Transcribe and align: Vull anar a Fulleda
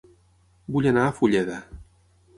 Vull 0.77 0.89
anar 0.93 1.05
a 1.09 1.13
Fulleda 1.21 1.59